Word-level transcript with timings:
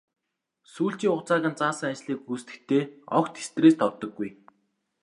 Сүүлчийн 0.73 1.11
хугацааг 1.13 1.43
нь 1.51 1.59
заасан 1.59 1.89
ажлыг 1.93 2.19
гүйцэтгэхдээ 2.27 2.83
ч 2.87 2.91
огт 3.17 3.33
стресст 3.47 3.79
ордоггүй. 3.87 4.29